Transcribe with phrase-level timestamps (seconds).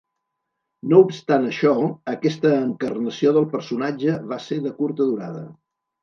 [0.91, 1.73] No obstant això,
[2.13, 5.45] aquesta encarnació del personatge va ser de curta durada.